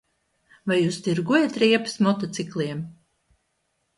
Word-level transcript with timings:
Vai 0.69 0.77
jūs 0.77 0.95
tirgojat 1.07 1.59
riepas 1.63 1.99
motocikliem? 2.07 2.83